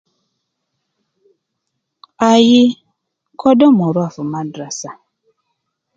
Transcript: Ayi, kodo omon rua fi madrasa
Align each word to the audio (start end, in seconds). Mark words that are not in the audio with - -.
Ayi, 2.29 2.61
kodo 3.39 3.65
omon 3.69 3.91
rua 3.95 4.09
fi 4.15 4.21
madrasa 4.31 4.91